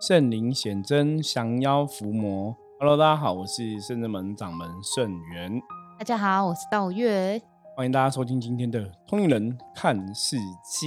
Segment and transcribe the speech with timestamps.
[0.00, 2.56] 圣灵显真，降妖伏魔。
[2.78, 5.60] Hello，大家好，我是圣真门掌门圣元。
[5.98, 7.38] 大家好，我是道月。
[7.76, 10.86] 欢迎大家收听今天的《通灵人看世界》。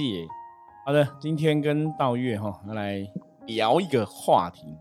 [0.84, 3.06] 好的，今天跟道月哈来
[3.46, 4.76] 聊一个话题。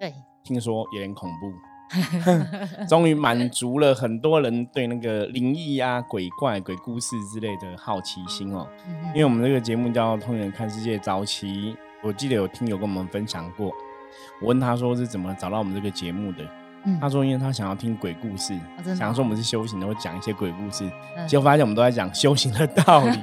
[0.00, 0.12] 对，
[0.42, 1.52] 听说有点恐怖，
[2.90, 8.66] 终于满足了很多人对那个灵异啊、鬼怪、鬼故事之类的好奇心哦。
[9.14, 11.76] 因为我们这个节目叫《通灵人看世界》，早期。
[12.02, 13.66] 我记得有听友跟我们分享过，
[14.40, 16.44] 我问他说是怎么找到我们这个节目的，
[17.00, 20.88] 他说因为他想要听鬼故事，想要说我们是修行的，会讲一些鬼故事，
[21.26, 23.18] 结果发现我们都在讲修行的道理，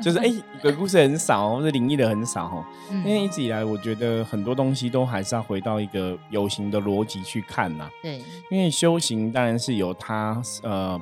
[0.00, 0.30] 就是 哎
[0.60, 2.64] 鬼故事很少，或者灵异的很少哦。
[2.90, 7.88] 因为一直以来我觉得很多东西都还是要回到一个有形的逻辑去看呐。
[8.02, 8.18] 对，
[8.50, 11.00] 因为修行当然是有它呃。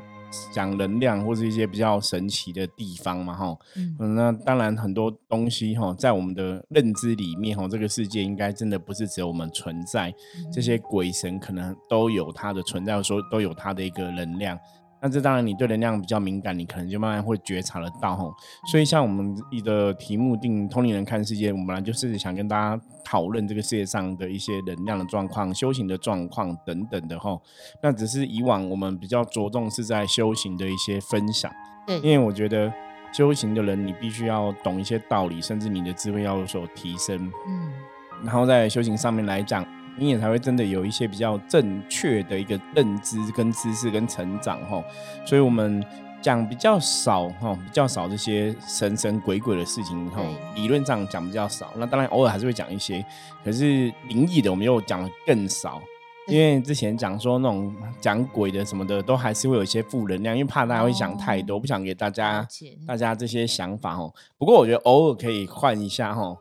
[0.53, 10.15] 讲能量或是一些比较神奇的地方嘛，哈，嗯，那当然很多东西哈，在我们的认知里面哈，这个世界应该真的不是只有我们存在，
[10.52, 14.59] 这些鬼神可能都有它的存在，说都有它的一个能量。
[15.01, 18.35] 那这当然，你对能量比较敏感，你可能就慢慢会觉察得到吼。
[18.71, 27.41] 所以像我们的题目定“通灵人看世界”，我们本来就是想跟大家讨论这个世界上的一些能量的状况、修行的状况等等的吼。
[27.83, 31.52] 那只是以往我们比较着重是在修行的一些分享。
[31.87, 32.73] 对，因为我觉得
[33.13, 37.30] 修行的人，你必须要懂一些道理，甚至你的智慧要有所提升。
[37.47, 37.71] 嗯，
[38.24, 39.65] 然后在修行上面来讲。
[39.99, 44.83] 你也才会真的有一些比较正确的一个认知跟知识跟成长哈，
[45.25, 45.85] 所以我们
[46.23, 50.23] 讲比较少哈，比较少这些神神鬼鬼的事情哈，
[50.55, 51.73] 理论上讲比较少。
[51.77, 53.05] 那当然偶尔还是会讲一些，
[53.45, 55.80] 可是灵异的我们又讲的更少，
[56.27, 62.47] 因为之前讲说那种讲鬼的什么的，都还是会有一些负能量，因为怕大家会想太多，不想给大家
[62.87, 64.11] 大家这些想法哈。
[64.37, 66.37] 不过我觉得偶尔可以换一下哈。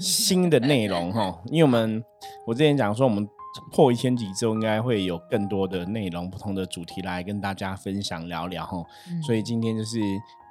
[0.00, 2.04] 新的内容 哈，因为我们
[2.46, 3.28] 我之前讲说，我们
[3.70, 8.82] 破一千集之后，应该会有更多的内容、不同的主题来跟大家分享聊聊哈。
[9.22, 9.98] 所以今天就是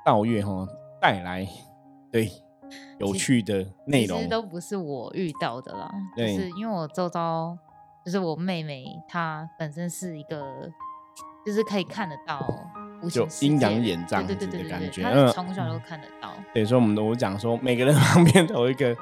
[0.05, 0.67] 道月哈
[1.01, 1.47] 带来
[2.11, 2.29] 对
[2.99, 7.57] 有趣的内容，其实都不是我遇到的啦，就是因为我周遭
[8.05, 10.69] 就是我妹妹，她本身是一个
[11.43, 12.39] 就是可以看得到，
[13.09, 16.31] 就阴阳眼这样子的感觉，嗯，从小就看得到。
[16.53, 18.95] 对，所以我们都讲说，每个人旁边都有一个。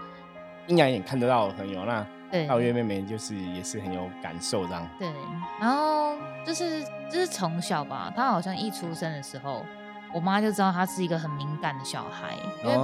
[0.70, 2.06] 阴阳眼看得到的朋友，那
[2.48, 4.88] 道月妹妹就是也是很有感受这样。
[5.00, 5.12] 对，
[5.60, 6.16] 然后
[6.46, 9.66] 就是就是从小吧，她好像一出生的时候，
[10.14, 12.76] 我妈就知道她是一个很敏感的小孩，因为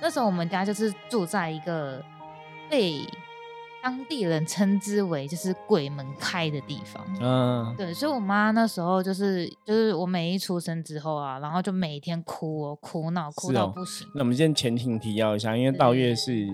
[0.00, 2.00] 那时候我们家就是住在一个
[2.70, 3.04] 被
[3.82, 7.04] 当地人称之为就是鬼门开的地方。
[7.20, 14.06] 嗯，对，所以我妈那时候就是就是我每一出生之后啊，然后就每天哭哦，哭闹哭到不行。
[14.14, 16.46] 那我们先前情提要一下，因为道月是。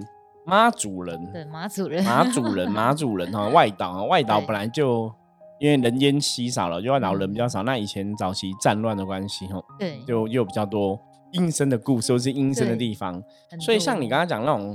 [0.45, 5.13] 妈祖人，对妈祖人，妈祖人， 妈祖人哈，外岛啊，外岛本来就
[5.61, 7.63] 因为人烟稀少了，就外岛人比较少。
[7.63, 10.99] 那以前早期战乱的关系哈，对，就又比较多
[11.33, 13.23] 阴森的故事，或是阴森的地方。
[13.61, 14.75] 所以像你刚刚讲那种，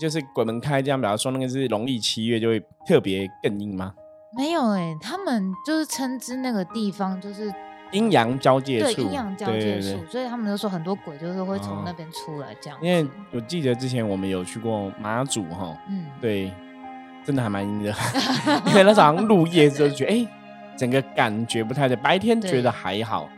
[0.00, 3.92] 就是鬼门开这样，比方说那个是农历七月，就会特别更阴吗？
[4.36, 7.52] 没有哎，他们就是称之那个地方就是。
[7.94, 12.78] 阴阳交界处，对阴阳交界处，所以他们都说很多鬼就是会从那边出来这样。
[12.82, 16.52] 因为我记得之前我们有去过马祖哈，嗯，对，
[17.24, 17.94] 真的还蛮阴的。
[18.66, 20.28] 因为那早上入夜之后就觉得，哎，
[20.76, 21.96] 整个感觉不太对。
[21.96, 23.28] 白天觉得还好，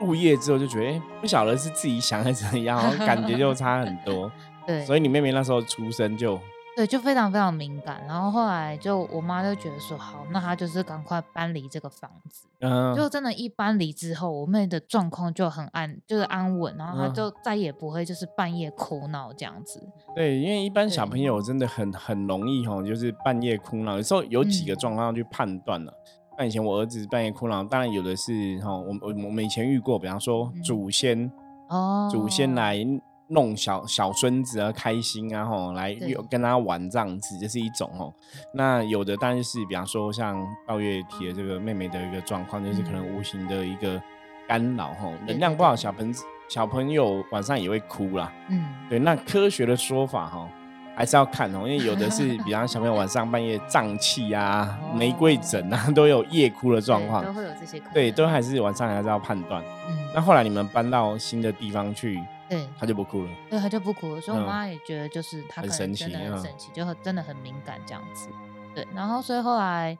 [0.00, 4.30] 入夜之后就觉得，哎，不晓得是自己想还是怎样，感觉就差很多。
[4.66, 6.38] 对，所以你妹妹那时候出生就。
[6.76, 12.48] 对，就非常非常敏感，然后后来就我妈就觉得说好，那她就是赶快搬离这个房子。
[12.58, 19.80] 嗯，就真的，一搬离之后，我妹的状况就很安，就是安稳，然后她就再也不会就是半夜哭闹这样子。
[20.16, 23.96] 对，因为一般小朋友真的很很容易哈，就是半夜哭闹。
[23.96, 25.92] 有时候有几个状况去判断了。
[26.36, 31.30] 那以前我儿子半夜哭闹，当然有的是哈，我我我们以前遇过，比方说祖先
[31.68, 32.84] 哦，祖先来。
[33.28, 38.12] 弄小小孙子啊，开心啊，吼，来有跟他玩这样子，这是一种哦。
[38.52, 44.00] 那有的当然是，比方说像道月提的这个妹妹的一个状况，就是可能无形的一个
[44.46, 46.14] 干扰，吼，能量不好，小朋
[46.50, 48.30] 小朋友晚上也会哭啦。
[48.50, 48.98] 嗯，对。
[48.98, 50.46] 那科学的说法，哈，
[50.94, 57.80] 还是要看哦，因为有的是，比方小朋友晚上半夜胀气啊、玫瑰疹啊，都有夜哭的状况，都会有这些。
[57.94, 59.62] 对，都还是晚上还是要判断。
[59.88, 59.96] 嗯。
[60.14, 62.22] 那后来你们搬到新的地方去。
[62.48, 63.30] 对，他就不哭了。
[63.50, 64.20] 对，他就不哭了。
[64.20, 68.28] 所以我妈也觉得，就是他可能真的很神奇，就真的很敏感这样子。
[68.74, 69.96] 对，然后所以后来，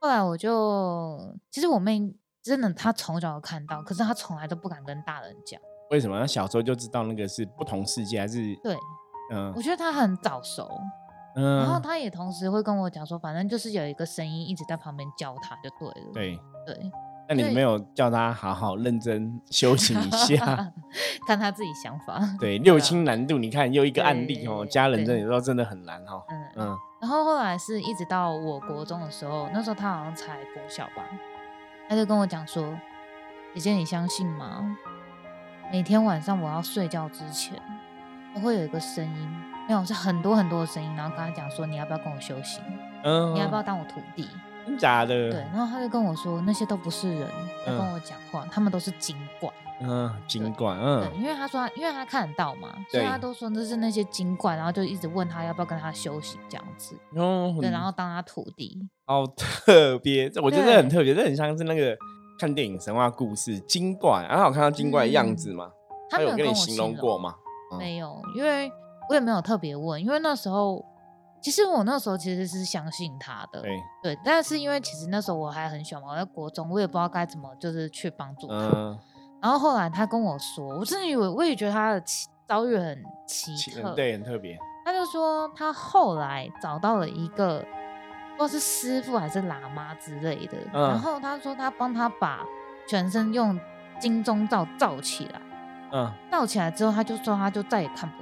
[0.00, 2.12] 后来我就，其实我妹
[2.42, 5.60] 真的，她从小就看到，可是她从来都不敢跟大人讲。
[5.90, 6.18] 为什么？
[6.18, 8.56] 她小时候就知道那个是不同世界，还是？
[8.62, 8.76] 对，
[9.30, 10.68] 嗯，我觉得她很早熟。
[11.36, 16.10] 嗯，然后她也同时会跟我讲说，反正就是有一个声音一直在旁边教她，就对了。
[16.12, 16.92] 对对，
[17.28, 20.72] 那你没有叫他好好认真修行一下，
[21.26, 22.20] 看他自己想法。
[22.38, 26.22] 对，六亲难度，你看又一个案例哦，家人这里说真的很难哦。
[26.28, 26.78] 嗯嗯。
[27.00, 31.04] 然后后来是一直到我国中的时候，那时候他好像才国小吧，
[31.88, 32.62] 他就跟我讲说
[33.54, 34.76] ：“姐姐，你相信吗？
[35.72, 37.60] 每天晚上我要睡觉之前，
[38.34, 39.28] 都会有一个声音，
[39.66, 42.62] 没有是很多很多的声音，然后跟他讲说，你要不要跟我修行？
[43.04, 44.28] 嗯，你要不要当我徒弟？
[44.78, 45.30] 假的？
[45.30, 45.40] 对。
[45.52, 47.28] 然后他就跟我说，那些都不是人
[47.66, 49.50] 在跟我讲话，他们都是精怪。”
[49.84, 61.96] 嗯，精怪，嗯，对，因为他说，因为他看得到嘛，所以他都说那是那些精怪，然后就一直问他要不要跟他修行这样子，哦，对，然后当他徒弟，好特别，我觉得很特别，这很像是那个
[62.38, 65.68] 看电影神话故事精怪，然后我看到精怪的样子吗？
[66.08, 67.34] 他有跟你形容过吗？
[67.76, 68.70] 没有，因为
[69.08, 70.84] 我也没有特别问，因为那时候
[71.42, 78.98] 其实我那时候其实是相信他的，对，对，但是因为其实那时候我还很小嘛，我在国中，我也不知道该怎么就是去帮助他。
[79.42, 84.56] 然后后来他跟我说，我真的以为我也觉得他的奇遭遇很奇特，对，很特别。
[84.84, 87.58] 他就说他后来找到了一个，
[88.36, 90.56] 不知道是师傅还是喇嘛之类的。
[90.72, 92.44] 然后他说他帮他把
[92.86, 93.58] 全身用
[94.00, 95.40] 金钟罩罩起来，
[95.92, 98.21] 嗯，罩起来之后他就说他就再也看不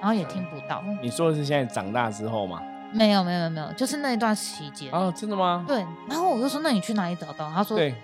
[0.00, 0.82] 然后也听不到。
[1.02, 2.62] 你说的是现在长大之后吗？
[2.92, 4.90] 没有没有没有，就是那一段期间。
[4.92, 5.64] 哦，真的吗？
[5.66, 5.84] 对。
[6.08, 7.50] 然后我就说那你去哪里找到？
[7.50, 7.94] 他说对，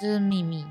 [0.00, 0.64] 这是秘密。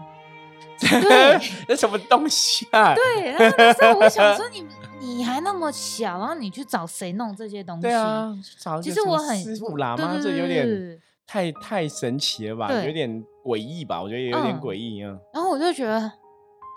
[0.79, 1.39] 对，
[1.69, 2.93] 那什么东西啊？
[2.93, 4.65] 对，然后那时候我想说，你
[4.99, 7.83] 你还那么小，然后你去找谁弄这些东西？
[7.83, 12.69] 对啊，找其实我很师傅喇嘛，这有点太太神奇了吧？
[12.85, 14.01] 有点诡异吧？
[14.01, 15.17] 我觉得也有点诡异啊。
[15.33, 16.11] 然后我就觉得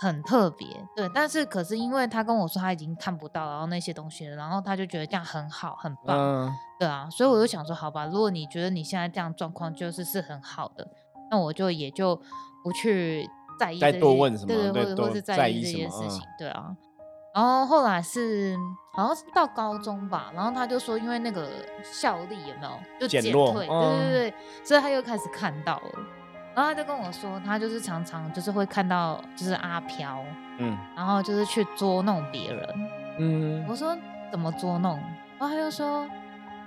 [0.01, 1.09] 很特别，对。
[1.15, 7.09] 但是可是因为他跟我说他已经看不到，然后那些东西了，然后他就觉得这样很好，很棒，对啊。
[7.11, 10.89] 所以我就想说，好吧，如果你觉得你现在这样状况就是是很好的，
[11.31, 12.17] 那我就也就
[12.63, 13.29] 不去。
[13.59, 14.55] 在意再多问什么？
[14.55, 16.77] 对对，或者或是在意这件事情，对啊。
[17.35, 18.57] 然后后来是
[18.95, 21.49] 好像是到高中吧，然后他就说，因为那个
[21.83, 25.91] 效力有没有就减退，对对对，所以他又开始看到了。
[26.59, 30.25] 然后他就跟我说，他就是常常就是会看到就是阿飘，
[30.59, 32.91] 嗯，然后就是去捉弄别人，
[33.21, 33.65] 嗯。
[33.69, 33.97] 我说
[34.33, 34.99] 怎么捉弄？
[35.39, 36.05] 然后他就说。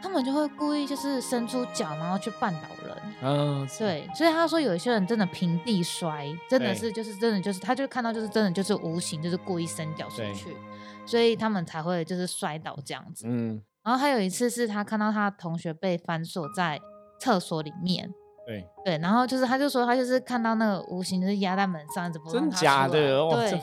[0.04, 2.98] 他们就会故意就是伸出脚，然后去绊倒人。
[3.22, 10.58] 嗯，对，所以他说有一些人真的平地摔，真的是就是真的就是，他就看到就是真的就是无形就是故意伸脚出去，
[11.06, 13.26] 所以他们才会就是摔倒这样子。
[13.28, 16.82] 嗯，然后还有一次是他看到他同学被反锁在
[17.20, 18.12] 厕所里面。
[18.46, 22.92] 对对，然后就是他就说他就是看到那个无形就是压在门上，怎么真假的？
[22.92, 23.62] 对。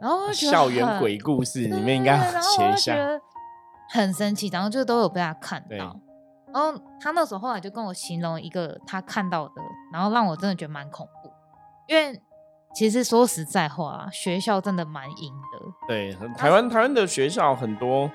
[0.00, 2.96] 然后校园鬼故事里面应该写一下。
[3.90, 5.96] 很生气，然后就都有被他看到，
[6.52, 9.54] 然后他那时候后来就跟我形容一个他看到的，
[9.92, 11.30] 然后让我真的觉得蛮恐怖，
[11.86, 12.20] 因为
[12.74, 15.86] 其实说实在话，学校真的蛮阴的。
[15.86, 18.10] 对，台湾台湾的学校很多。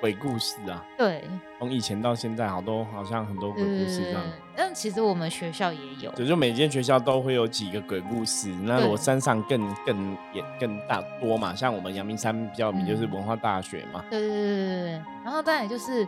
[0.00, 1.24] 鬼故事啊，对，
[1.58, 4.22] 从以前到现在，好多好像很多鬼故事这样。
[4.54, 8.48] 但其实我们学校也有，就就每间学校都会有几个鬼故事。
[8.62, 14.04] 那我山上更更也更大多嘛，像我们阳明山比较名就是文化大学嘛。
[14.10, 14.90] 对对对对对。
[15.24, 16.06] 然后再来就是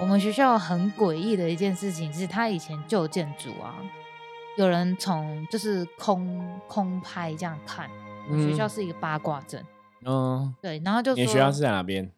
[0.00, 3.74] 我们学校很诡异的一件事情，是它以前旧建筑啊，
[4.56, 7.90] 有人从就是空空拍这样看，
[8.30, 9.64] 我学校是一个八卦阵。
[10.06, 12.10] 嗯，对，然后就你学校是在哪边？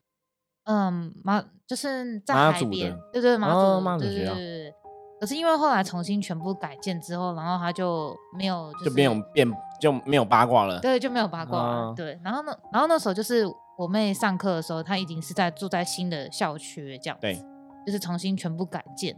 [0.67, 4.75] 嗯，马就是在海边，对对，马祖，对对对。
[5.19, 10.79] 可是因为后来重新全部改建之后，然后他就没有，就没有变，就没有八卦了。
[10.81, 11.95] 对，就没有八卦了。
[11.97, 13.47] 对，然后呢，然后那时候就是
[13.79, 17.17] 我妹上课的时候，她已经是在住在新的校区这样。
[17.19, 17.43] 对，
[17.87, 19.17] 就是重新全部改建。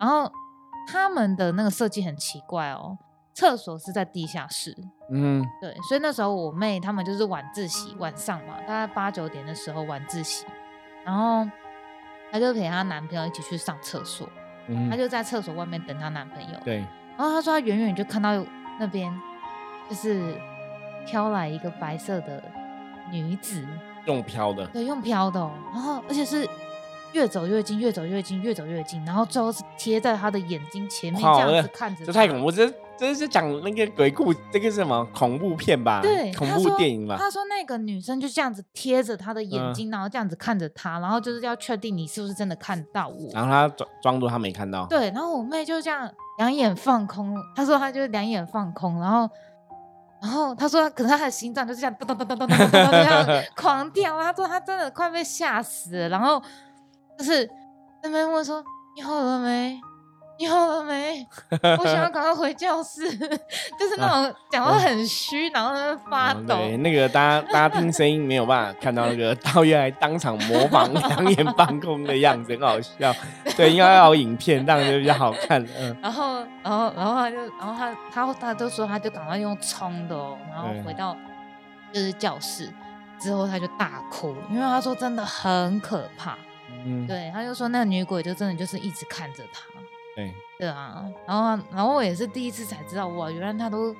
[0.00, 0.28] 然后
[0.88, 2.98] 他们的那个设计很奇怪哦，
[3.32, 4.76] 厕所是在地下室。
[5.12, 10.44] 嗯，对，所以那时候我妹他们就是晚自习，晚上嘛，大概八九点的时候晚自习。
[11.06, 11.48] 然后
[12.32, 14.28] 她就陪她男朋友一起去上厕所，
[14.90, 16.58] 她就在厕所外面等她男朋友。
[16.64, 16.84] 对。
[17.16, 18.44] 然后她说她远远就看到
[18.78, 19.10] 那边
[19.88, 20.34] 就是
[21.06, 22.42] 飘来一个白色的
[23.10, 23.64] 女子，
[24.06, 24.66] 用飘的。
[24.66, 25.40] 对，用飘的。
[25.72, 26.46] 然后而且是
[27.12, 32.04] 越走越近，越走越近，越走越近，然后最后是贴在她的眼睛前面这样子看着。
[32.04, 32.50] 这太恐怖！
[32.50, 32.70] 这。
[32.98, 36.00] 这是讲那个鬼故，这个是什么恐怖片吧？
[36.02, 37.16] 对，恐怖电影吧？
[37.18, 43.30] 他说那个女生就这样子贴着他的眼睛，然后这样子看着他，然后就是要确定你是不是真的看到我。
[43.32, 44.86] 然后他装装作他没看到。
[44.86, 47.36] 对，然后我妹就这样两眼放空。
[47.54, 49.28] 他说他就是两眼放空，然后
[50.22, 54.18] 然后他说可是他的心脏就是这样咚咚咚咚咚咚咚这样狂跳。
[54.22, 56.08] 他说他真的快被吓死了。
[56.08, 56.42] 然后
[57.18, 57.48] 就是
[58.02, 58.64] 那边问说
[58.96, 59.78] 你好了没？
[60.38, 61.26] 你好了没？
[61.78, 66.56] 我想要赶快回教室， 就是那种讲话很虚，然后在发抖。
[66.56, 73.14] 对，那个大家大家听声音没有办法看到那个道月还当场模仿 两眼放空的样子，很好笑。
[73.56, 75.64] 对，应该要有影片，这样就比较好看。
[75.78, 75.96] 嗯。
[76.02, 81.16] 然后，然后，然后他就，然后他他他都说，他就赶快用冲的哦，然后回到
[81.92, 82.70] 就是教室
[83.18, 86.36] 之后，他就大哭，因为他说真的很可怕。
[86.84, 87.06] 嗯。
[87.06, 89.60] 对，他就说那个女鬼就真的就是一直看着他。
[90.16, 93.94] 对对啊，然后然后我也是第一次才知道哇，原来他都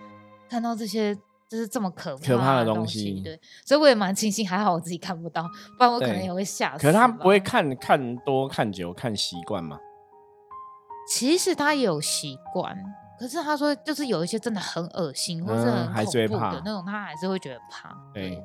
[0.49, 1.15] 看到这些
[1.49, 5.43] 就是这么可怕可怕的东西，对，所以我也蛮庆幸，还好我自己看不到，
[5.77, 6.83] 不然我可能也会吓死。
[6.83, 9.79] 可是他不会看看多看久看习惯吗？
[11.09, 12.77] 其实他也有习惯，
[13.21, 17.95] 可是他说就是有一些真的很恶心或是很恐怖的那种，他还是会觉得怕。
[18.15, 18.43] 对。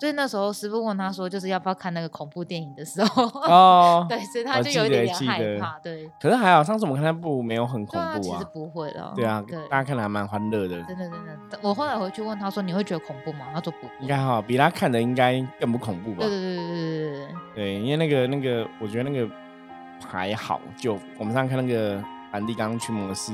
[0.00, 6.10] 所以那时候师傅问他说，就是要不要看那个恐怖电影的时候，哦， 对，所以他就有一点点害怕，对。
[6.18, 9.12] 可是还好，上次我们看那部没有很恐怖啊，其实不会的。
[9.14, 10.82] 对啊，大家看的还蛮欢乐的。
[10.84, 11.10] 真的真
[11.50, 13.46] 的，我后来回去问他说，你会觉得恐怖吗？
[13.52, 13.86] 他说不。
[14.00, 16.20] 应该哈，比他看的应该更不恐怖吧？
[16.20, 17.34] 对对对对对对对。
[17.54, 19.28] 对，因为那个那个，我觉得那个
[20.08, 22.02] 还好，就我们上次看那个
[22.32, 23.32] 梵蒂冈驱魔师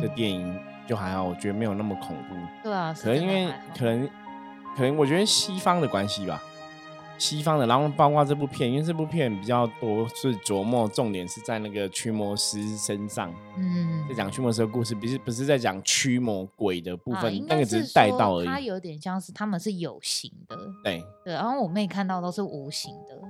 [0.00, 2.34] 的电影就还好，我觉得没有那么恐怖。
[2.62, 4.08] 对啊，可能因为可能
[4.76, 6.42] 可能我觉得西方的关系吧。
[7.18, 18.46] 西方的，然后包括这部片，因为这部片比较多是琢磨重点是在那个驱魔师身上，嗯，在讲驱魔师的故事，不是不是在讲驱魔鬼的部分，那个只是带到而已。
[18.46, 23.20] 它有点像是他们是有形的，对对，然后我妹看到都是无形的，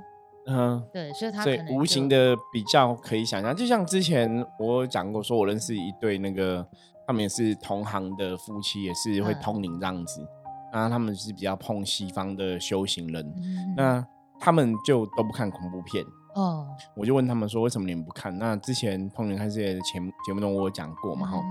[0.47, 6.65] 嗯，对，所以它所以无形的比较可以想象，就像之前我讲过，说我认识一对那个
[7.09, 10.21] 他们也是同行的夫妻，也是会通灵这样子。
[10.21, 10.40] 然
[10.83, 13.35] 后他们是比较碰西方的修行人，
[13.77, 14.05] 那
[14.39, 16.67] 他们就都不看恐怖片哦。
[16.95, 18.37] 我就问他们说，为什么你们不看？
[18.39, 21.43] 那之前碰人看世界的前节目中我有讲过嘛，哈。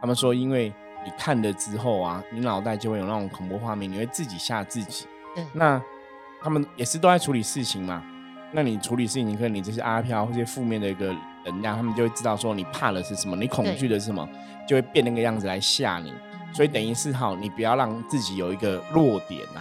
[0.00, 0.72] 他们说，因为
[1.04, 5.06] 你看了之后啊，你脑袋就会有那种恐怖画面，你会自己吓自己。
[5.34, 5.82] 对那
[6.42, 8.02] 他们也是都在处理事情嘛。
[8.52, 11.14] 那你处理事情，可能你这些阿飘或者负面的一个
[11.44, 14.28] 能量，他们就会知道说你怕的是什么，你恐惧的是什么，
[14.68, 16.12] 就会变那个样子来吓你。
[16.54, 19.60] 所以等于是好，你不要让自己有一个弱点呐。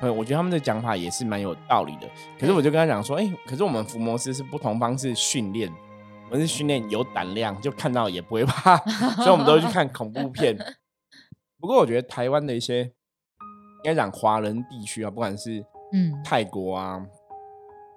[0.00, 2.08] 嗯，我觉得他们的讲法也是蛮有道理的。
[2.38, 5.68] 可是我就跟他讲说，哎，可是我们伏魔师是不同方式训练，
[6.30, 8.76] 我们是训练有胆量，就看到也不会怕，
[9.18, 10.56] 所以我们都会去看恐怖片。
[11.58, 15.60] 不过我觉得台湾的一些应该讲华人地区啊，不管是
[15.92, 17.04] 嗯泰国啊、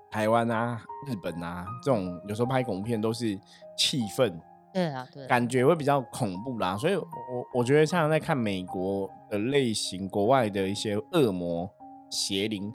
[0.10, 3.40] 台湾啊、日本啊，这种有时候拍恐怖片都是
[3.78, 4.34] 气氛。
[4.74, 7.06] 对啊，对，感觉会比较恐怖啦，所以我
[7.54, 11.70] 我觉得像在看美国的类型，国外的一些恶魔
[12.10, 12.74] 邪灵，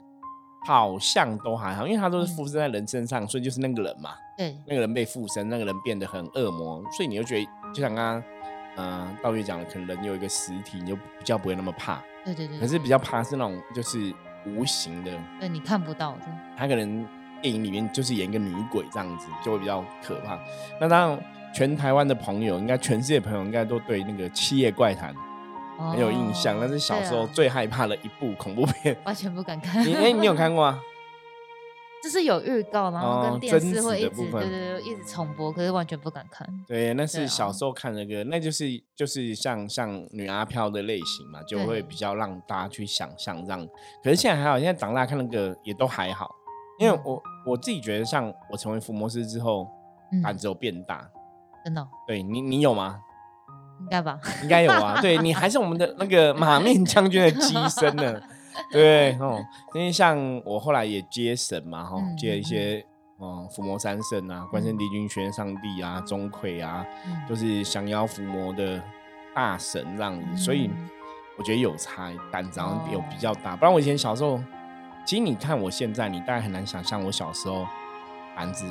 [0.67, 8.23] 好像都还好，因为它都是附身在人身上，所以就是那个人嘛，对，那个人被附身，那个人变得很恶魔，所以你就觉得，就像刚刚
[8.77, 14.13] 嗯道月讲的，可能人有一个实体，你就比较不会那么怕，对对对，可是比较怕是那种就是
[14.45, 16.25] 无形的，对你看不到的，
[16.55, 17.07] 他可能
[17.41, 20.39] 电影里面就是演一个女鬼这样子，就会比较可怕。
[20.79, 21.36] 那当然。
[21.57, 25.11] 全台湾的朋友，应该全世界朋友应该都对那个《七夜怪谈》
[25.91, 29.83] 很有印象，那是小时候最害怕的一部恐怖片，完全不敢看。
[29.83, 30.79] 你哎，你有看过啊？
[32.03, 36.47] 就是有预告，然后跟电视会一直对对对一直重播，可是完全不敢看。
[36.67, 43.67] 对，那是小时候看那个，那就是就是像像女阿飘的类型嘛，就会比较让大家去想象这样。
[44.03, 46.29] 可是现在还好，现在长大看那个也都还好，
[46.77, 49.67] 因为我我自己觉得，像我成为伏魔师之后，
[50.21, 51.09] 胆子有变大。
[51.67, 53.01] 真的，对你，你有吗？
[53.81, 55.01] 应该吧， 应该有啊。
[55.01, 58.21] 对你还是我们的那个 马面将军的机身呢。
[58.71, 59.43] 对哦，
[59.73, 62.81] 因为像我后来也接神嘛，哈，接一些
[63.19, 66.85] 嗯伏魔三圣啊，关圣帝君、玄上帝啊、钟馗啊，
[67.27, 68.81] 就是降妖伏魔的
[69.35, 70.37] 大神这样子。
[70.41, 70.69] 所以
[71.37, 72.61] 我觉得有差，胆子
[72.93, 73.57] 有比较大。
[73.57, 74.41] 不然我以前小时候，
[75.05, 77.67] 其实你看我现在，你大概很难想象我小时候
[78.37, 78.65] 胆子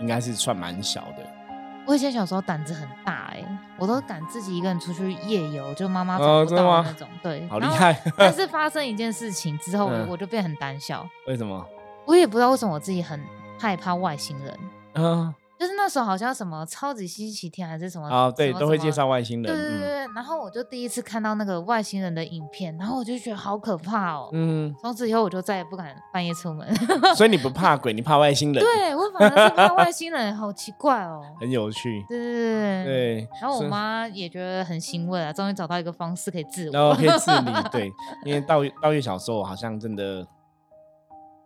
[0.00, 1.39] 应该是算蛮小的。
[1.86, 3.44] 我以前小时候胆子很大哎，
[3.78, 7.08] 我都敢自己一个人出去夜游，就妈妈找不到那种。
[7.22, 8.00] 对，好厉害。
[8.16, 11.08] 但 是发生一件事情之后，我就变很胆小。
[11.26, 11.66] 为什么？
[12.06, 13.20] 我也不知道为什么我自己很
[13.58, 14.58] 害怕外星人。
[14.94, 15.34] 嗯。
[15.60, 19.54] 就是那时候好像什么超级星期天还是什么啊，对，都会介绍外星人。
[19.54, 24.30] 对对对对，然后我就第一次看到那个外星人的影片，然后我就觉得好可怕哦。
[24.32, 24.74] 嗯。
[24.80, 26.66] 从此以后我就再也不敢半夜出门。
[27.14, 28.64] 所以你不怕鬼， 你怕外星人？
[28.64, 31.20] 对我反而是怕外星人，好奇怪哦。
[31.38, 32.02] 很有趣。
[32.08, 33.28] 对对对对。
[33.42, 36.72] 然后我妈也觉得很欣慰啊，终于找到一个方式可以治我。
[36.72, 37.92] 然后可以治你，对，
[38.24, 40.26] 因为道道月小时候好像真的。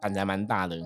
[0.01, 0.77] 胆子还蛮大的，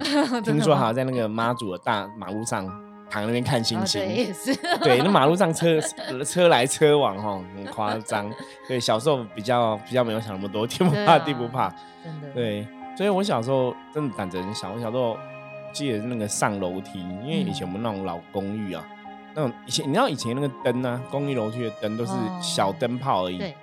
[0.44, 2.64] 听说好像在那个妈祖的大马路上
[3.10, 5.80] 躺那边看星星，对，也是， 对，那马路上车
[6.24, 8.30] 车来车往哈，很夸张。
[8.66, 11.68] 对，小时候比较比较没有想那么多，天不怕地不怕，
[12.02, 12.28] 真的。
[12.34, 15.16] 对，所以我小时候真的胆子很小，我小时候
[15.72, 18.86] 记得那个上楼梯，因为以前我们那种老公寓啊，
[19.34, 22.12] 那种以前你知道以前那个灯呢，公寓楼梯的灯都是
[22.42, 23.54] 小灯泡而已，对。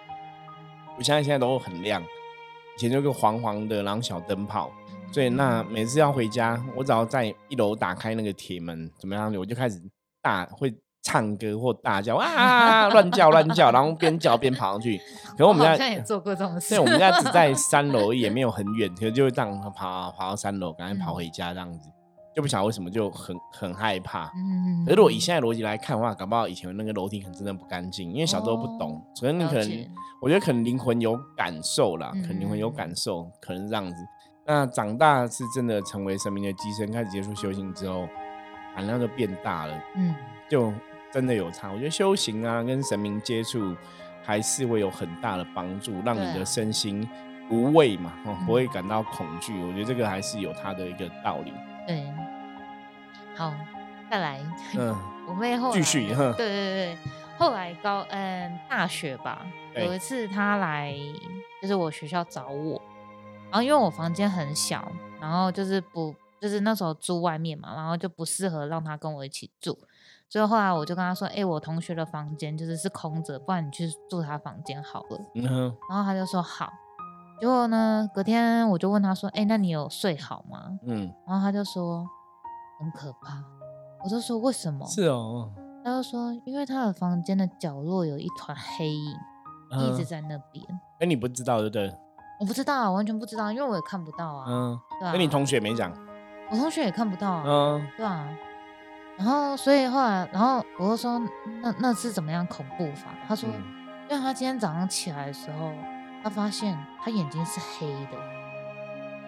[0.98, 4.72] 我现在现在都很亮，以前就个黄黄的，然后小灯泡，
[5.16, 9.82] 所以那每次要回家，我只要在一楼打开那个铁门，怎么样，我就开始
[10.22, 15.00] 大会唱歌或大叫啊， 乱叫乱叫，然后边叫边跑上去。
[15.38, 21.88] 可我们家也做过这种事，对，我们家只在三楼，也没有很远，可就会这样跑跑到三楼，赶快跑回家这样子。
[22.36, 24.30] 就不晓得为什么就很很害怕。
[24.36, 29.02] 嗯，可是如果以现在逻辑来看的话，搞不好以前那个楼梯可能真的不干净，因为小时候不懂。
[29.16, 29.88] 所以你可能，
[30.22, 33.96] 我觉得可能灵魂有感受啦，可能灵魂有感受，可能这样子。
[34.46, 38.08] 那长大是真的成为神明的机身，开始接触修行之后，
[38.76, 39.82] 胆量就变大了。
[39.96, 40.14] 嗯，
[40.48, 40.72] 就
[41.12, 41.72] 真的有差。
[41.72, 43.76] 我觉得修行啊，跟神明接触，
[44.24, 47.08] 还是会有很大的帮助，让你的身心
[47.50, 48.14] 无畏嘛，
[48.46, 49.54] 不会感到恐惧。
[49.64, 51.52] 我觉得这个还是有它的一个道理。
[51.88, 52.04] 对。
[53.36, 53.52] 好，
[54.12, 54.40] 再来。
[54.78, 54.96] 嗯，
[55.28, 56.08] 我妹后继续。
[56.08, 56.98] 对对对，
[57.38, 60.94] 后来高嗯大学吧，有一次他来，
[61.62, 62.82] 就是我学校找我，
[63.56, 64.86] 然后因为我房间很小，
[65.22, 69.80] 然后就是不就是那时候住外面嘛，然后就不适合让他跟我一起住，
[70.28, 76.70] 所以后来我就跟他说：“哎，我同学的房间就是是空着，不然你去住他房间好了。”嗯，然后他就说好。
[77.40, 82.06] 结果呢，隔天我就问他说：“哎，那你有睡好吗？”嗯，然后他就说。
[82.78, 83.42] 很可怕，
[84.04, 84.86] 我就说为什么？
[84.86, 85.50] 是哦，
[85.82, 89.16] 他就说因为他的房间的角落有一团黑影，
[89.80, 90.66] 一直在那边。
[91.00, 91.94] 哎，你不知道对不对？
[92.40, 94.46] 我不知道，完全不知道，因为我也看不到啊。
[94.48, 95.12] 嗯，对啊。
[95.14, 95.92] 那你同学没讲？
[96.50, 97.44] 我同学也看不到啊。
[97.46, 98.28] 嗯，对啊。
[99.18, 101.22] 然后，所以后来，然后我就说，
[101.62, 103.08] 那那是怎么样恐怖法？
[103.28, 103.50] 他说，
[104.10, 105.72] 因为他今天早上起来的时候，
[106.24, 108.18] 他发现他眼睛是黑的。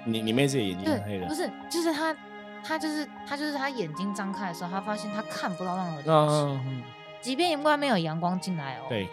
[0.05, 1.27] 你你妹是眼睛是黑的？
[1.27, 2.15] 不是，就是他。
[2.63, 6.84] 他就是他就是他眼睛张开的时候，他发现他看不到任何东西，
[7.21, 8.88] 即便外面有阳光进来哦。
[8.89, 9.08] 对，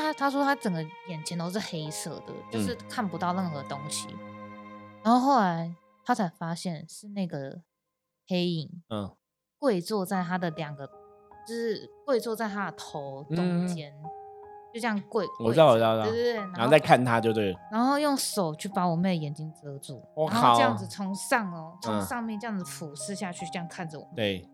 [0.00, 4.08] 他他说他整个眼前都是黑色的，就是看不到任何东西。
[5.02, 5.74] 然后后来
[6.04, 7.60] 他才发现是那个
[8.26, 9.14] 黑影，嗯，
[9.58, 10.86] 跪坐在他的两个，
[11.46, 13.92] 就是跪坐在他的头中间。
[14.74, 24.08] 就这样跪，我知道，我知道，对对对，然后再看他就对，然后用手去把我妹的眼睛遮住，然后这样子从上哦，从上面这样子俯视下去，这样看着我。
[24.16, 24.48] 对，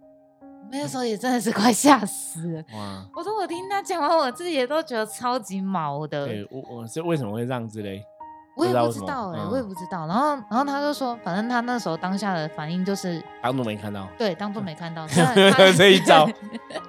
[0.71, 2.63] 那时候也真的是快吓死了。
[2.75, 3.05] 哇！
[3.15, 6.27] 我说我听他讲完，我自己也都觉得超级毛的。
[6.27, 8.03] 对，我我是为什么会这样子嘞？
[8.57, 10.05] 我也不知道哎，我也不知道。
[10.09, 14.09] 然后，然后他就说，反正他那时候当下的反应就是当做没看到。
[14.19, 15.07] 对，当做没看到。
[15.79, 16.29] 这一招，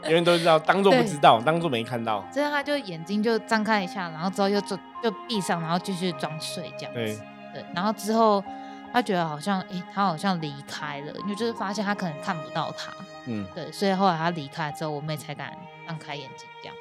[0.06, 2.26] 因为都知道，当做不知道，当做没看到。
[2.34, 7.22] 之后他就眼睛就张开一下，然后之后又就就闭上，然后继续装睡这样子。
[7.54, 7.64] 对。
[7.76, 8.44] 然后之后
[8.94, 12.92] 他觉得好像，哎，他好像离开了，因为就是发现他可能看不到他。
[13.26, 13.46] 嗯。
[13.54, 15.56] 对，所以后来他离开之后，我妹才敢
[15.88, 16.80] 张开眼睛这样子。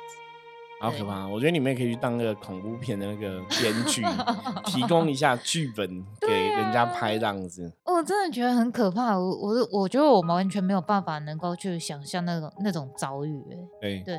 [0.80, 1.26] 好可怕！
[1.26, 4.00] 我觉得你们也可以去当那个恐怖片的那个编剧，
[4.64, 7.72] 提供一下剧本 给人家拍这样子。
[7.84, 13.42] 我真的觉得很可怕，我我我觉得我们完全没有办法能够去想象那种那种遭遇。
[13.82, 14.14] 哎，对，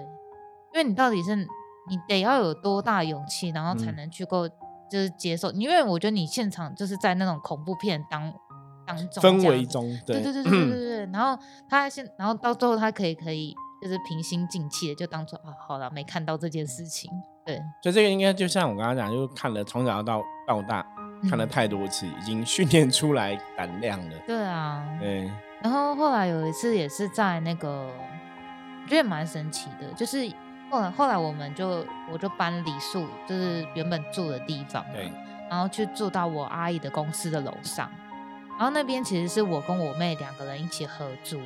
[0.73, 4.45] 因为你到底是你得要有多大勇气，然后才能去够
[4.91, 5.52] 就是接受？
[5.52, 8.34] 因为我觉得你现场就是在那种恐怖片当
[8.86, 11.06] 当中氛围中，对对对对对对对。
[11.13, 13.56] 然后他现，然后到最后他可以可以。
[13.82, 17.10] 就是平心静气的，就当做啊，好了，没看到这件事情。
[17.45, 20.86] 对，所以这个应该就像我刚刚讲，就是看了从小到到大
[21.30, 24.17] 看了太多次，已经训练出来胆量了。
[24.28, 25.32] 对啊，对。
[25.62, 27.88] 然后后来有一次也是在那个，
[28.84, 30.30] 我觉得蛮神奇的，就是
[30.69, 35.12] 后来后来我们就我就搬离宿，就是原本住的地方，对，
[35.49, 37.89] 然后去住到我阿姨的公司的楼上，
[38.58, 41.39] 然后那边其实是我跟我妹两个人一起合租。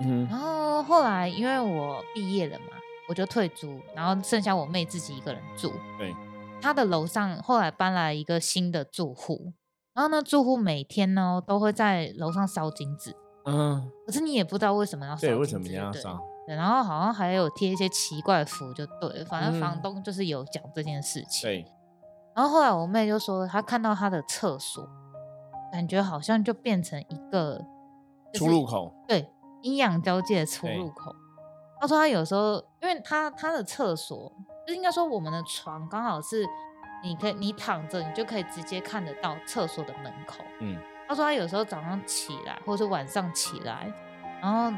[0.00, 2.76] 嗯然后后来，因为我毕业了嘛，
[3.08, 5.70] 我就退租，然后剩下我妹自己一个人住。
[5.98, 6.14] 对，
[6.60, 9.52] 她的楼上后来搬来一个新的住户，
[9.94, 13.14] 然后那，住户每天呢都会在楼上烧金子。
[13.44, 16.18] 嗯，可是你也不知道为什么要烧，对，为什么要烧？
[16.52, 21.48] 对，然后好像还有贴一些奇怪符，就对，反正房东就是有讲这件事情。
[21.48, 21.66] 对，
[22.34, 24.86] 然后后来我妹就说，她看到她的厕所，
[25.72, 27.64] 感觉好像就变成一个
[28.34, 28.92] 出入口。
[29.08, 29.30] 对。
[29.62, 31.14] 阴阳交界的出入口。
[31.80, 34.32] 她说她有时候，因为她她的厕所，
[34.66, 36.44] 就应该说我们的床刚好是，
[37.04, 40.42] 你可以你躺着，你就可以直接看得到厕所的门口。
[40.58, 40.76] 嗯。
[41.06, 43.92] 他他说她有时候早上起来，或者是晚上起来，
[44.40, 44.72] 然后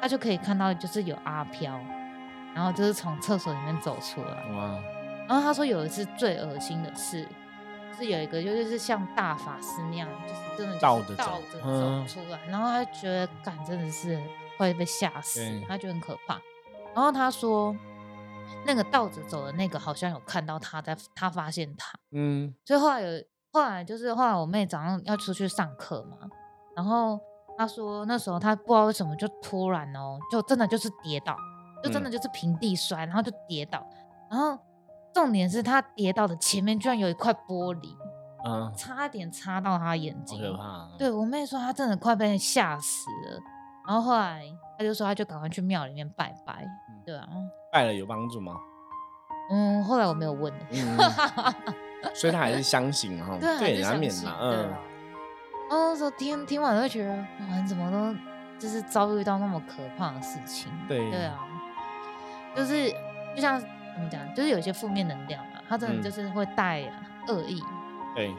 [0.00, 1.78] 他就可以看到就是有阿飘，
[2.54, 4.30] 然后就是从厕所里面走出来。
[4.52, 4.80] 哇！
[5.26, 7.26] 然后他说有一次最恶心的事，
[7.96, 14.20] 是有一个就是像大法师那样，就是真的倒着倒着走出来，然后他觉得感真的是
[14.58, 16.40] 会被吓死，他觉得很可怕。
[16.94, 17.76] 然后他说。
[18.64, 26.16] 那个倒着走的那个好像有看到他在，他发现他，嗯，所以后来有后来就是后来我妹早上要出去上课嘛，
[26.76, 27.18] 然后
[27.56, 31.36] 她说那时候他不知道为什么就突然哦，就真的就是跌倒，
[31.82, 33.86] 就真的就是平地摔，然后就跌倒，
[34.30, 34.58] 然后
[35.12, 37.96] 重点是他跌倒的前面居然有一块玻璃，
[38.44, 40.88] 嗯，差点擦到他眼睛，可怕。
[40.98, 43.40] 对我妹说她真的快被吓死了，
[43.86, 44.42] 然后后来
[44.78, 46.66] 她就说她就赶快去庙里面拜拜，
[47.04, 47.26] 对啊。
[47.72, 48.54] 拜了有帮助吗？
[49.50, 50.52] 嗯，后来我没有问。
[52.14, 54.68] 所以他还是相信哈，对，难免嘛，嗯。
[55.70, 58.14] 哦，说听听完会觉得，哇，你怎么都
[58.58, 60.70] 就是遭遇到那么可怕的事情？
[60.88, 61.46] 对，对啊，
[62.54, 62.90] 就是
[63.34, 63.68] 就像怎
[64.02, 66.82] 么讲，就是有些负面能量嘛，他真的就是会带
[67.28, 67.60] 恶意，
[68.14, 68.32] 对，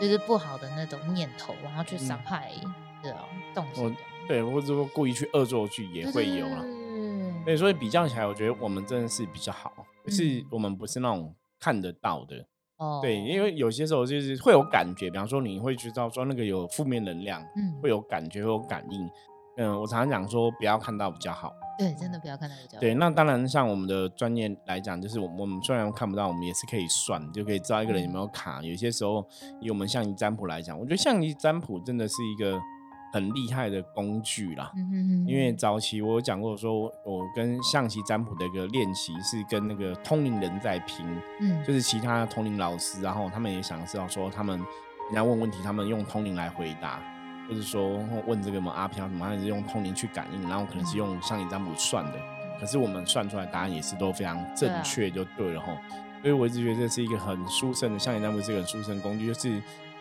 [0.00, 2.50] 就是不好的那种念头，然后去伤害
[3.02, 3.18] 这种
[3.54, 6.64] 动机，对，或者说故意去恶作剧也会有啊。
[7.44, 9.72] 对，所以比较起来，我觉得我们真的是比较好，
[10.08, 12.46] 是我们不是那种看得到的。
[12.80, 19.08] 哦，对，因为有些时候就是会有感觉，比方说你会知道说那个有负面能量，嗯，会有感觉，会有感应。
[19.56, 21.52] 嗯，我常常讲说不要看到比较好。
[21.78, 22.80] 对，真的不要看到比较好。
[22.80, 28.62] 对，那当然像我们的专业来讲，就是我我们虽然看不到，我们也是可以算，就可以知道一个人有没有卡。
[28.62, 29.26] 有些时候
[29.60, 32.58] 以我们象棋占卜来讲，我觉得象棋占卜真的是一个。
[33.12, 34.70] 很厉害的工具啦，
[35.26, 41.04] 因为早期我有讲过，说我跟象棋占卜的一个练习是跟那个通灵人在拼，
[41.40, 47.02] 嗯，就是其他通灵老师，然后他们也想知道说，他们人家问问题，他们用通灵来回答，
[47.48, 52.18] 或是说问这个什么阿飘什么，还是用通灵去感应，然后可能是用象棋占卜算的，
[52.60, 55.76] 可是我们算出来答案也是都非常正确，就对了哈。
[56.22, 59.60] 所以我一直觉得这是一个很殊胜的象棋占卜，是一个很殊胜工具，就是。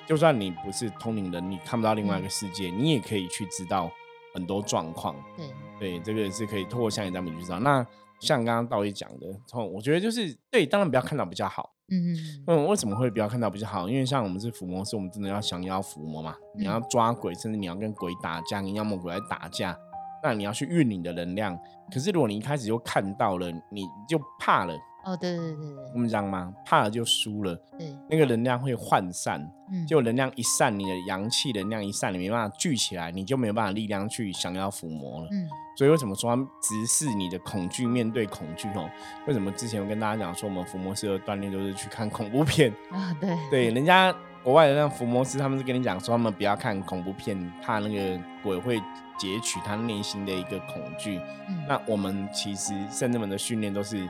[0.10, 3.92] 就算你不是通灵人，你看不到另外一个世界，你也可以去知道
[4.34, 5.16] 很多状况。
[5.38, 5.48] 对
[5.80, 7.60] 对，这个是可以透过像你这样去知道。
[7.60, 7.86] 那
[8.20, 11.76] 像刚刚道义讲的，从我觉得就是对，当然不要看到比较好。
[11.90, 12.18] 嗯嗯
[12.48, 12.66] 嗯。
[12.66, 13.88] 为什么会不要看到比较好？
[13.88, 16.36] 因为像我们是伏魔，师我们真的要降妖伏魔嘛。
[16.58, 19.78] 你要抓鬼，甚至你要跟鬼打架，跟妖魔鬼来打架，
[20.24, 21.56] 那你要去运你的能量。
[21.94, 24.76] 可是如果你一开始就看到了，你就怕了。
[25.06, 27.56] 哦，对对对对，我们讲嘛，怕了就输了。
[27.78, 35.28] 对，那个能量会涣散，嗯，就能量一散，你的阳气能量一散，你没办法聚起来，你就没有办法力量去想要伏魔了。
[35.32, 38.90] 嗯，所以为什么说直视你的恐惧，面对恐惧哦？
[39.26, 43.16] 为什么之前我跟大家讲说，我们伏魔师的锻炼都是去看恐怖片啊？
[43.22, 48.78] 对，对，人家国外的那伏魔师，他们是跟你讲说，他们不要看恐怖片，怕那个鬼会
[49.18, 51.20] 截取他内心的一个恐惧。
[51.48, 54.08] 嗯，那我们其实圣人们的训练都是。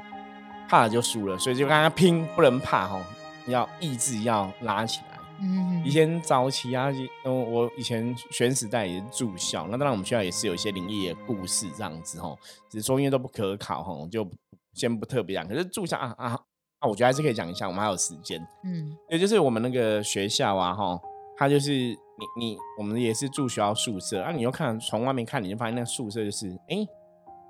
[0.69, 3.01] 怕了就输了，所以就跟他拼，不能怕哈，
[3.47, 5.19] 要意志要拉起来。
[5.41, 6.91] 嗯，以前早期啊，
[7.25, 12.35] 嗯，我以前学时代也是住校，那当然我们学校也是有一些灵异的故事这样子哈，
[12.69, 14.29] 只是说因为都不可考哈，就
[14.73, 15.47] 先不特别讲。
[15.47, 16.39] 可是住校啊啊
[16.79, 18.39] 啊，我觉得还是可以讲一下，我们还有时间。
[18.63, 20.99] 嗯，也就是我们那个学校啊哈，
[21.35, 21.95] 它就是你
[22.37, 26.85] 你我们也是住学校宿舍，啊，你又看从外面看，你就发现那宿舍就是哎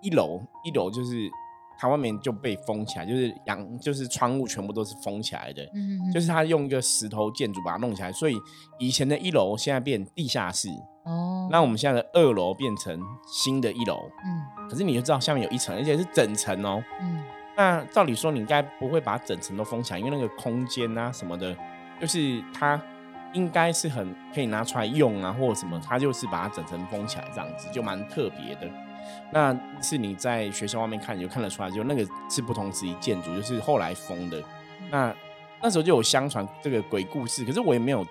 [0.02, 1.30] 一楼一楼就是。
[1.82, 5.64] 它外面就被封起来，就是阳，就是窗户全部都是封起来的。
[5.74, 8.36] 嗯，就是它用一个石头建筑把它弄起来，所以
[8.80, 10.68] 以前的一楼现在变地下室。
[11.06, 14.12] 哦，那我们现在的二楼变成新的一楼。
[14.26, 16.84] 嗯，可是你就知道下面有一层，而且是整层哦。
[17.00, 17.24] 嗯，
[17.56, 21.56] 那照理说你应该不会把整层都封起来，因为那个空间啊什么的，
[22.02, 22.80] 就是它
[23.34, 28.70] 应该是很可以拿出来用啊，或者什么，它就是把它整层封起来这样子，就蛮特别的。
[29.32, 34.42] 那是你在学校外面看，你就看得出来，就那个是不同时期建筑，就是后来封的。
[34.92, 35.16] 那
[35.62, 38.06] 那时候就有相传这个鬼故事，可是我也没有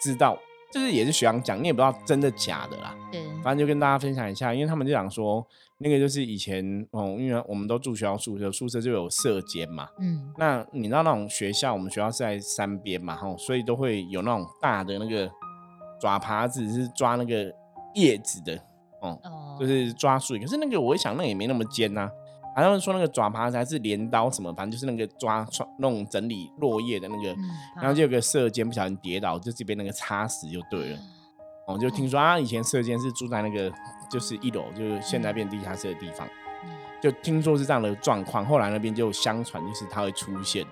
[0.00, 0.38] 知道，
[0.70, 2.94] 就是也是学长讲，你也不知道真的假的啦。
[3.10, 5.46] 对，反正就跟大家分享一下，因为他们就讲说，
[5.78, 9.88] 那个就是以前哦，因为我们都住学校宿舍，宿舍就有舍间嘛。
[9.98, 15.30] 嗯，那你知道那种学校，我们学校是在山边嘛，吼，所以都会有那种大的那个
[16.00, 17.50] 爪耙子，是抓那个
[17.94, 18.58] 叶子的。
[19.00, 19.18] 哦，
[19.62, 22.10] 就是抓树，可是那个我一想，那也没那么尖呐。
[22.54, 25.46] 好像说那个爪耙才是镰刀什么，反正就是那个抓
[25.78, 27.28] 那种整理落叶的那个，
[27.76, 30.98] 然后就有个射箭不小心跌倒，就这边那个插死就对了。
[31.68, 33.72] 哦，就听说啊，以前射箭是住在那个
[34.10, 36.28] 就是一楼，就是现在变地下室的地方，
[37.00, 38.44] 就听说是这样的状况。
[38.44, 40.66] 后来那边就相传就是他会出现，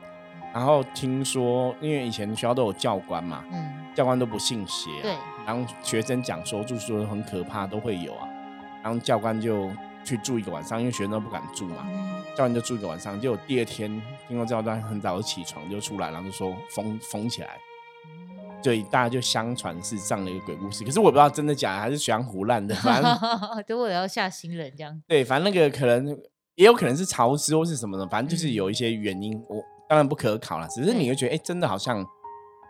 [0.53, 5.14] 然后听说因为以前学校都有教官嘛，嗯，教官都不信邪，对，
[5.46, 8.29] 然后学生讲说住宿很可怕，都会有啊。
[8.83, 9.71] 然后教官就
[10.05, 11.87] 去住一个晚上，因为学生都不敢住嘛，
[12.37, 13.21] 教官就住一个晚上。
[13.21, 13.90] 结果第二天
[14.29, 17.51] 听说教官很早就起床就出来，然后就说封封起来。
[18.62, 23.11] 所以大家就相传是这样的一个鬼故事，可是我不知道真的假的，还是喜欢胡乱的，反正
[23.66, 25.03] 就为了要吓新人这样。
[25.09, 26.09] 对，反正那个可能
[26.57, 30.69] 也有可能是潮湿或是什么的，反正就是有一些原因，我当然不可考了。
[30.69, 32.05] 只是你会觉得，哎，真的好像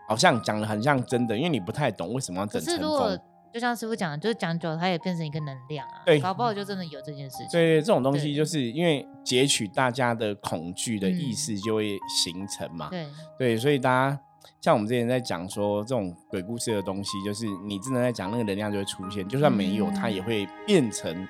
[0.07, 3.19] 好像讲的很像真的，因为你不太懂为什么要整成风。
[3.53, 6.01] 就像师傅讲的，就是讲久了，它也变成一个能量啊。
[6.05, 7.47] 对，搞不好就真的有这件事情。
[7.51, 12.89] 对，这种东西就是因为截取大家的恐惧的意识，就会形成嘛。
[12.89, 14.19] 对，对，所以大家。
[14.59, 21.27] 像我们之前在讲说这种鬼故事的东西，就是你真的在讲那个能量就会出现，就算没有，它也会变成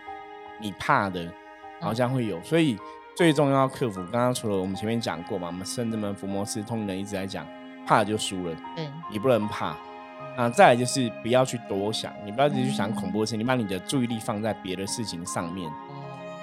[0.60, 1.32] 你怕的，
[1.80, 2.42] 好像会有。
[2.44, 2.78] 所以
[3.16, 7.48] 最重要克服，刚刚除了我们前面讲过嘛，我们圣智门伏魔师通灵人一直在讲，
[7.86, 9.78] 怕就输了，对，你不能怕。
[10.42, 15.72] 啊，再来就是不要去多想，你不要一直去想恐怖的事情，你把你的注意力放在别的事情上面，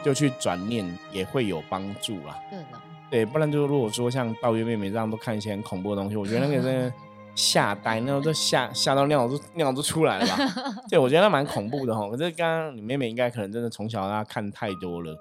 [0.04, 2.38] 就去转念也会有帮助啦。
[2.48, 2.66] 对的。
[3.10, 6.92] 对，不然就如果说像道月妹妹这样都看一些很恐怖的东西，我觉得那个真的
[7.34, 10.36] 吓呆，那种都吓吓到尿都尿都出来了吧？
[10.88, 12.08] 对，我觉得那蛮恐怖的哈。
[12.08, 15.16] 可是刚刚你妹妹应该可能真的从小她看太多了，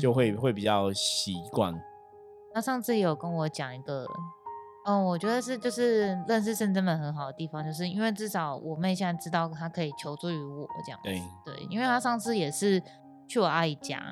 [0.00, 1.74] 就会会比较习惯。
[2.54, 4.04] 那上次有跟我讲一个，
[4.86, 11.00] 嗯，我觉得是就是认识圣真门很好的地方，就是因为至少我妹现在知道她可以求助于我这样。
[11.02, 12.82] 对对，因为她上次也是
[13.28, 14.02] 去我阿姨家，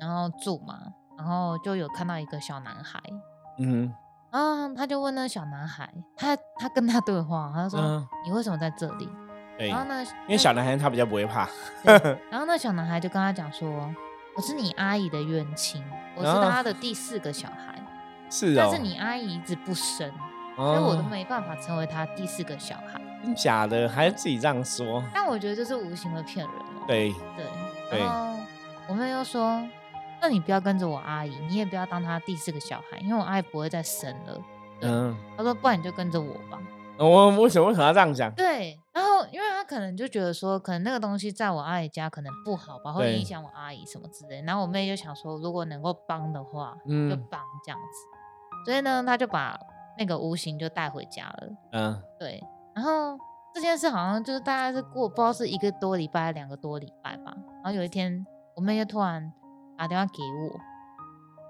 [0.00, 0.78] 然后住嘛。
[1.18, 3.00] 然后就有看到一个小男孩，
[3.58, 3.90] 嗯，
[4.30, 9.08] 然后他就问那个小男孩，他他跟他对话，他就说：“你为什么在这里？”
[9.58, 11.48] 然后呢，因为小男孩他比较不会怕，
[12.30, 13.90] 然后那小男孩就跟他讲说
[14.36, 15.82] ：“我是你阿姨的冤亲，
[16.14, 17.82] 我是他的第四个小孩，
[18.30, 20.10] 是但是你阿姨一直不生，
[20.56, 23.00] 所以我都没办法成为她第四个小孩。”
[23.36, 25.02] 假的，还是自己这样说？
[25.12, 26.54] 但我觉得这是无形的骗人。
[26.86, 27.12] 对
[27.90, 28.38] 对，然后
[28.88, 29.62] 我妹又说。
[30.18, 34.40] 那你不要跟着我阿姨，你也不要当她第四个小孩，因为我阿姨不会再生了。
[34.80, 36.58] 嗯，她说不然你就跟着我吧。
[36.98, 38.32] 我为什么为什么要这样讲？
[38.34, 44.40] 对，然后因为他可能就觉得说，可能那个东西在我阿姨家可能不好吧，会影响我阿姨什么之类。
[44.46, 48.15] 然后我妹就想说，如果能够帮的话，嗯就帮这样子。
[48.66, 49.56] 所以呢，他就把
[49.96, 51.48] 那个无形就带回家了。
[51.70, 52.42] 嗯，对。
[52.74, 53.16] 然后
[53.54, 57.32] 这件事好像就是大概是过不知道是一个多礼拜，两个多礼拜吧。
[57.62, 58.26] 然后有一天，
[58.56, 59.32] 我妹就突然。
[59.78, 60.58] 打电话给我，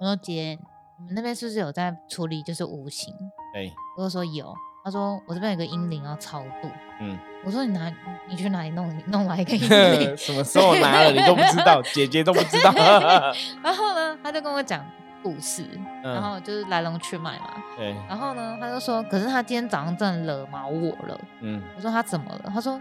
[0.00, 0.58] 我说姐，
[0.98, 3.14] 你们那边是不是有在处理就是无形？
[3.54, 4.52] 对，我就说有。
[4.84, 6.68] 他说我这边有个阴灵要超度。
[7.00, 7.88] 嗯，我说你拿
[8.28, 9.60] 你去哪里弄弄来一个阴
[10.00, 10.16] 灵？
[10.16, 12.72] 什么时候拿了你都不知道，姐姐都不知道。
[13.62, 14.84] 然后呢，他就跟我讲
[15.26, 15.66] 故事，
[16.04, 17.54] 然后就是来龙去脉嘛。
[17.76, 17.92] 对。
[18.08, 21.20] 然后呢，他就说，可是他今天早上真的惹毛我了。
[21.40, 21.60] 嗯。
[21.74, 22.50] 我说他怎么了？
[22.54, 22.80] 他说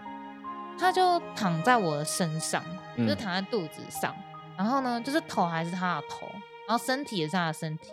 [0.77, 2.63] 他就躺在我的身上，
[3.07, 4.13] 就躺在肚子上。
[4.55, 6.27] 然后呢，就是头还是他的头，
[6.67, 7.89] 然后身体也是他的身体，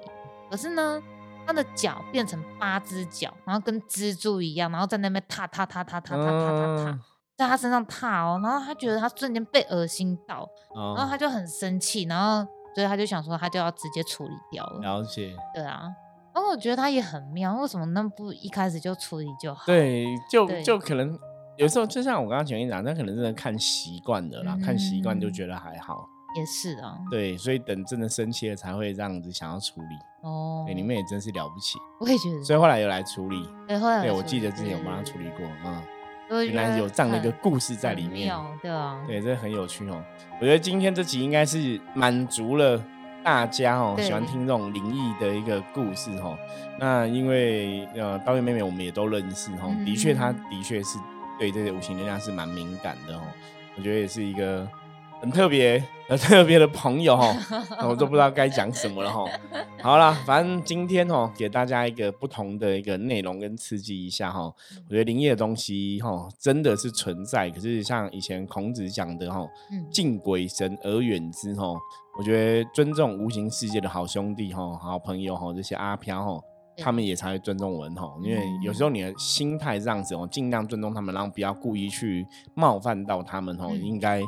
[0.50, 1.02] 可是呢，
[1.46, 6.98] 他的脚变成八只脚，然后跟蜘蛛一样，然后在那边踏踏踏踏踏踏踏踏踏，
[7.36, 10.48] 在他身上踏哦，然后他觉得他瞬间被恶心到，
[10.96, 14.80] 然后他就很生气，然后所以他就想说他就要直接处理掉了。
[14.80, 15.34] 了解。
[15.54, 15.82] 对啊，
[16.34, 19.64] 然后我觉得他也很妙，为什么那不一开始就处理就好？
[19.66, 21.18] 对，就就可能
[21.56, 26.08] 有时候就像我刚刚前面讲，那可能真的看习惯了啦，看习惯就觉得还好。
[26.34, 30.64] 也是啊，对，所以等真的生气了才会这样子想要处理哦。
[30.66, 32.42] 对，你们也真是了不起，我也觉得。
[32.42, 35.82] 所以后来有来处理，对，后来对我记得之前有帮他处理过，嗯，
[36.32, 40.02] 原来有这样的一个故事在里面，对啊，对，这很有趣哦。
[40.40, 42.82] 我觉得今天这集应该是满足了
[43.22, 46.38] 大家哦，喜欢听这种灵异的一个故事哦。
[46.78, 50.98] 那因为呃，刀月妹妹我们也都认识哦，的确，她的确是
[51.38, 53.22] 对这些五行能量是蛮敏感的哦。
[53.76, 54.68] 我觉得也是一个。
[55.22, 57.32] 很特别、 很特别的朋友哈，
[57.88, 59.24] 我都不知道该讲什么了哈。
[59.80, 64.52] 好了，反正今天哦，给大家一个不同的一个内容跟刺激一下哈。
[64.88, 67.48] 我觉得灵异的东西哈，真的是存在。
[67.50, 69.46] 可是像以前孔子讲的哈，
[69.92, 71.72] 敬鬼神而远之哈。
[72.18, 76.40] 我觉得尊重无形世界的好兄弟哈、好朋友哈，这些阿飘哈。
[76.76, 84.20] 他们也才会尊重我们哈，因为有时候你的心态这样子哦，尽量尊重他们，然后不要故意去冒犯到他们哦，应该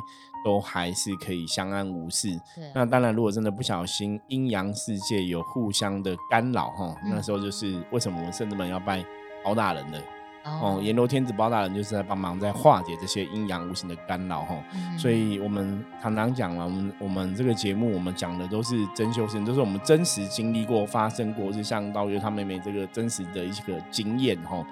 [0.43, 2.29] 都还是可以相安无事。
[2.73, 9.03] 那当然，如果真的不小心阴阳世界有互相的干扰哈，那时候就是为什么我们圣子们要拜
[9.43, 10.01] 包大人的。
[10.45, 14.55] 哦，阎罗天子包大人就是在帮忙，在化解这些阴阳无形的干扰哈。
[14.97, 24.63] 所以，我们常常讲了，我们我们这个节目，我们讲的都是真修身，都是我们真实经历过、发生过，就像道月他妹妹这个真实的一个经验哈。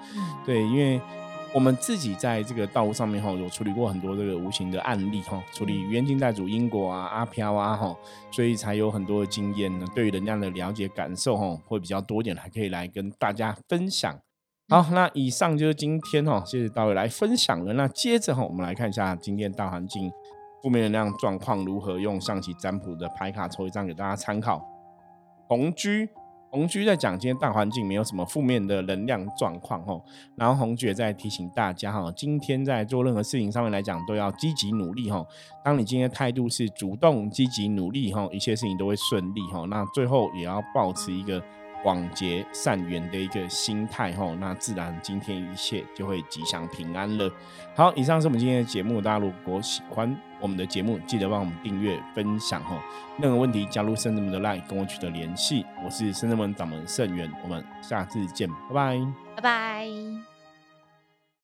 [0.46, 1.00] 对，因为
[1.52, 7.96] 我们自己在这个道路上面哈，有处理过很多这个无形的案例哈，处理冤亲债主、因果啊、阿飘啊哈，
[8.30, 9.86] 所以才有很多的经验呢。
[9.94, 14.16] 对于人家的了解感受哈，会比较多一点，还可以来跟大家分享。
[14.70, 17.74] 好，那以上就是今天哈，谢谢大卫来分享了。
[17.74, 20.10] 那接着哈，我们来看一下今天大环境
[20.62, 24.66] 负面能量状况如何，用象棋占卜的牌卡抽一张给大家参考。
[25.48, 26.08] 红居。
[26.50, 30.00] 红居在讲今天大环境没有什么负面的能量状况吼，
[30.36, 35.26] 然后红爵在提醒大家哈，今天在做任何事情上面来讲都要积极努力哈。
[35.64, 39.66] 当你今天态度是主动积极努力哈，一切事情都会顺利哈。
[39.68, 41.42] 那最后也要保持一个。
[41.84, 47.30] 广结善缘的一个心态吼，那自然今天一切就会吉祥平安了。
[47.76, 52.78] 好，以上是我们今天的节目，大家如果喜欢我们的节目，记得帮我们订阅、分享吼。
[53.20, 58.98] 任何问题加入圣人们的 line 跟我取得联系，我是圣人们掌门圣元，我们下次见，拜拜，
[59.36, 60.33] 拜拜。